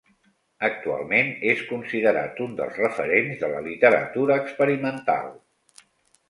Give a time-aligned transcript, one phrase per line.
[0.67, 5.31] Actualment és considerat un dels referents de la literatura experimental.